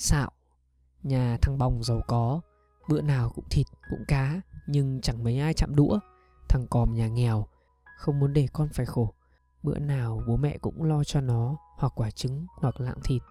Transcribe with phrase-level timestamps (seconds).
[0.00, 0.30] Xạo.
[1.02, 2.40] Nhà thằng bòng giàu có,
[2.88, 5.98] Bữa nào cũng thịt, cũng cá, Nhưng chẳng mấy ai chạm đũa.
[6.48, 7.46] Thằng còm nhà nghèo,
[7.98, 9.14] Không muốn để con phải khổ.
[9.62, 13.22] Bữa nào bố mẹ cũng lo cho nó, Hoặc quả trứng, hoặc lạng thịt.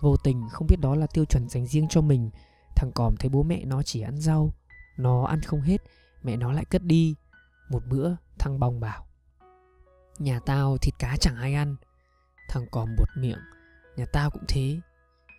[0.00, 2.30] Vô tình không biết đó là tiêu chuẩn dành riêng cho mình.
[2.76, 4.52] Thằng còm thấy bố mẹ nó chỉ ăn rau,
[4.96, 5.82] Nó ăn không hết,
[6.22, 7.14] Mẹ nó lại cất đi.
[7.70, 9.06] Một bữa, thằng bòng bảo,
[10.18, 11.76] Nhà tao thịt cá chẳng ai ăn.
[12.48, 13.40] Thằng còm buột miệng,
[13.96, 14.80] Nhà tao cũng thế.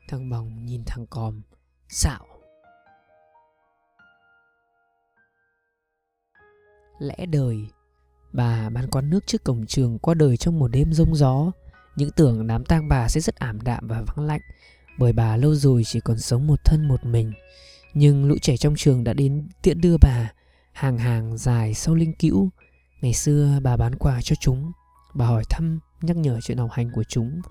[0.10, 1.42] Thằng bồng nhìn thằng còm
[1.90, 2.26] Xạo.
[7.00, 7.58] Lẽ đời
[8.34, 11.52] Bà bán quán nước trước cổng trường qua đời trong một đêm rông gió.
[11.96, 14.42] Những tưởng đám tang bà sẽ rất ảm đạm và vắng lạnh
[14.98, 17.32] Bởi bà lâu rồi chỉ còn sống một thân một mình.
[17.94, 20.32] Nhưng lũ trẻ trong trường đã đến tiễn đưa bà
[20.72, 22.50] Hàng hàng dài sau linh cữu.
[23.02, 24.72] Ngày xưa bà bán quà cho chúng
[25.14, 27.42] Bà hỏi thăm, nhắc nhở chuyện học hành của chúng.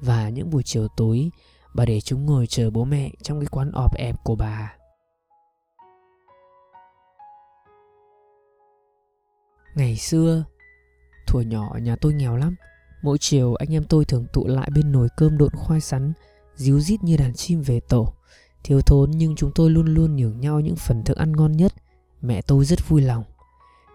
[0.00, 1.30] Và những buổi chiều tối
[1.74, 4.76] Bà để chúng ngồi chờ bố mẹ trong cái quán ọp ẹp của bà.
[9.74, 10.44] Ngày xưa,
[11.26, 12.56] Thuở nhỏ nhà tôi nghèo lắm.
[13.02, 16.12] Mỗi chiều anh em tôi thường tụ lại bên nồi cơm độn khoai sắn,
[16.54, 18.14] Díu dít như đàn chim về tổ.
[18.64, 21.72] Thiếu thốn nhưng chúng tôi luôn luôn nhường nhau những phần thức ăn ngon nhất.
[22.20, 23.24] Mẹ tôi rất vui lòng.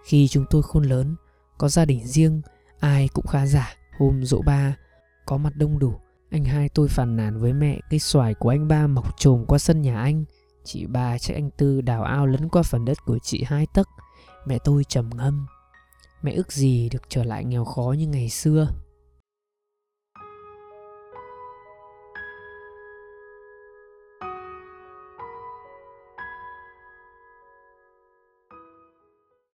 [0.05, 1.16] Khi chúng tôi khôn lớn,
[1.58, 2.41] Có gia đình riêng,
[2.80, 3.73] Ai cũng khá giả.
[3.97, 4.75] Hôm dỗ ba,
[5.25, 5.93] Có mặt đông đủ.
[6.30, 9.59] Anh hai tôi phàn nàn với mẹ Cây xoài của anh ba mọc trồm qua
[9.59, 10.25] sân nhà anh.
[10.63, 13.88] Chị ba trách anh Tư đào ao lấn qua phần đất của chị hai tấc.
[14.45, 15.45] Mẹ tôi trầm ngâm.
[16.21, 18.67] Mẹ ước gì được trở lại nghèo khó như ngày xưa.